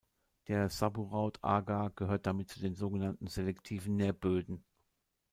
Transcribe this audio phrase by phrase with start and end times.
[0.47, 4.65] Der Sabouraud-Agar gehört damit zu den sogenannten selektiven Nährböden.